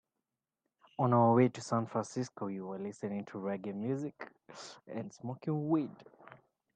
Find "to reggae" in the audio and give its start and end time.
3.25-3.75